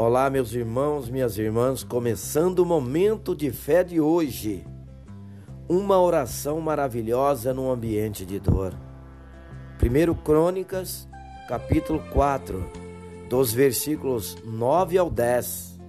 [0.00, 4.64] Olá, meus irmãos, minhas irmãs, começando o momento de fé de hoje.
[5.68, 8.72] Uma oração maravilhosa num ambiente de dor.
[9.82, 11.08] 1 Crônicas,
[11.48, 12.64] capítulo 4,
[13.28, 15.80] dos versículos 9 ao 10,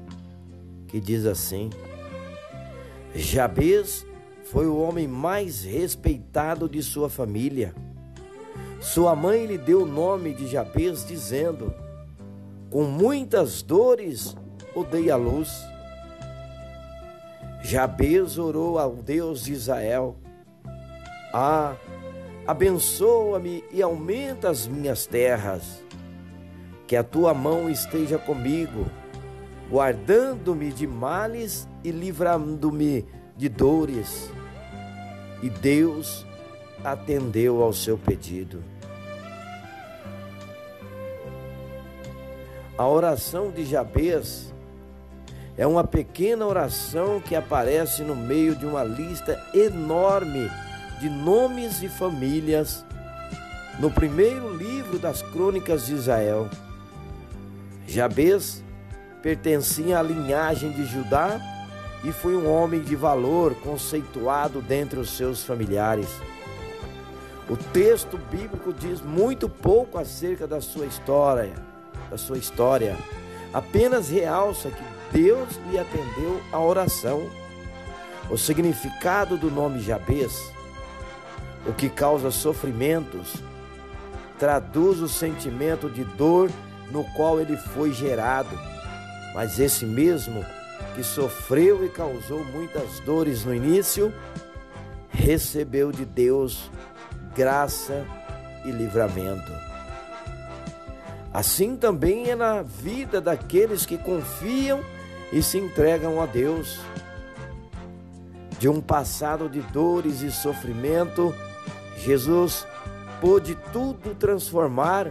[0.88, 1.70] que diz assim:
[3.14, 4.07] Jabez
[4.46, 7.76] foi o homem mais respeitado de sua família.
[8.82, 11.71] Sua mãe lhe deu o nome de Jabez, dizendo:
[12.70, 14.35] com muitas dores
[14.75, 15.67] o à luz.
[17.61, 20.16] Jabez orou ao Deus de Israel:
[21.34, 21.75] Ah,
[22.47, 25.84] abençoa-me e aumenta as minhas terras,
[26.88, 28.86] que a tua mão esteja comigo,
[29.70, 33.05] guardando-me de males e livrando-me
[33.36, 34.31] de dores.
[35.41, 36.25] E Deus
[36.83, 38.63] atendeu ao seu pedido.
[42.79, 44.53] A oração de Jabez
[45.57, 50.49] é uma pequena oração que aparece no meio de uma lista enorme
[50.97, 52.86] de nomes e famílias
[53.81, 56.49] no primeiro livro das Crônicas de Israel.
[57.86, 58.63] Jabez
[59.21, 61.38] pertencia à linhagem de Judá
[62.05, 66.08] e foi um homem de valor conceituado dentre os seus familiares.
[67.49, 71.67] O texto bíblico diz muito pouco acerca da sua história
[72.09, 72.97] da sua história.
[73.53, 77.29] Apenas realça que Deus lhe atendeu a oração.
[78.29, 80.52] O significado do nome Jabez,
[81.65, 83.35] o que causa sofrimentos,
[84.37, 86.49] traduz o sentimento de dor
[86.91, 88.57] no qual ele foi gerado.
[89.33, 90.45] Mas esse mesmo
[90.95, 94.13] que sofreu e causou muitas dores no início,
[95.09, 96.69] recebeu de Deus
[97.35, 98.05] graça
[98.65, 99.69] e livramento.
[101.33, 104.83] Assim também é na vida daqueles que confiam
[105.31, 106.80] e se entregam a Deus.
[108.58, 111.33] De um passado de dores e sofrimento,
[111.98, 112.65] Jesus
[113.21, 115.08] pôde tudo transformar,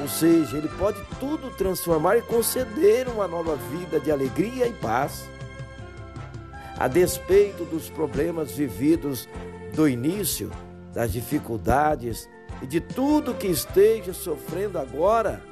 [0.00, 5.28] ou seja, Ele pode tudo transformar e conceder uma nova vida de alegria e paz.
[6.78, 9.28] A despeito dos problemas vividos
[9.74, 10.50] do início,
[10.94, 12.28] das dificuldades,
[12.62, 15.42] e de tudo que esteja sofrendo agora,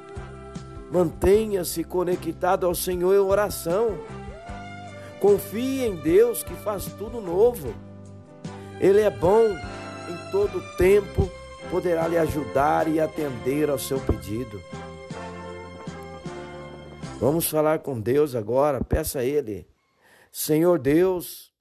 [0.91, 3.97] mantenha-se conectado ao Senhor em oração.
[5.19, 7.73] Confie em Deus que faz tudo novo.
[8.79, 11.29] Ele é bom em todo tempo,
[11.71, 14.61] poderá lhe ajudar e atender ao seu pedido.
[17.19, 19.67] Vamos falar com Deus agora, peça a Ele.
[20.31, 21.51] Senhor Deus,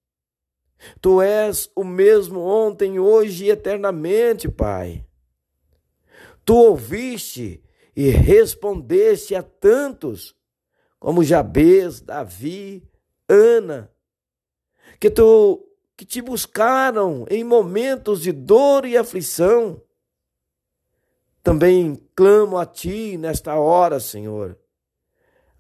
[1.00, 5.04] Tu és o mesmo ontem, hoje e eternamente, Pai.
[6.46, 7.60] Tu ouviste
[7.96, 10.32] e respondeste a tantos,
[10.96, 12.88] como Jabez, Davi,
[13.28, 13.90] Ana,
[15.00, 15.62] que tu
[15.96, 19.82] que te buscaram em momentos de dor e aflição.
[21.42, 24.56] Também clamo a ti nesta hora, Senhor.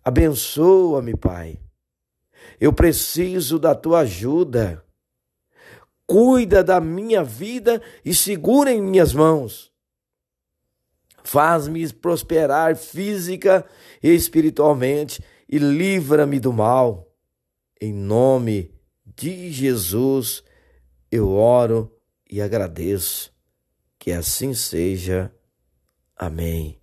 [0.04, 1.58] Abençoa-me, Pai.
[2.60, 4.84] Eu preciso da tua ajuda.
[6.06, 9.74] Cuida da minha vida e segura em minhas mãos
[11.26, 13.66] faz-me prosperar física
[14.00, 17.12] e espiritualmente e livra-me do mal.
[17.80, 18.72] Em nome
[19.04, 20.44] de Jesus,
[21.10, 21.92] eu oro
[22.30, 23.34] e agradeço.
[23.98, 25.34] Que assim seja.
[26.16, 26.80] Amém.